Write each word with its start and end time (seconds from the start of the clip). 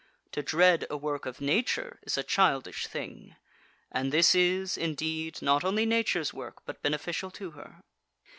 To 0.31 0.41
dread 0.41 0.87
a 0.89 0.97
work 0.97 1.27
of 1.27 1.41
Nature 1.41 1.99
is 2.01 2.17
a 2.17 2.23
childish 2.23 2.87
thing, 2.87 3.35
and 3.91 4.11
this 4.11 4.33
is, 4.33 4.75
indeed, 4.75 5.39
not 5.43 5.63
only 5.63 5.85
Nature's 5.85 6.33
work, 6.33 6.65
but 6.65 6.81
beneficial 6.81 7.29
to 7.29 7.51
her. 7.51 7.83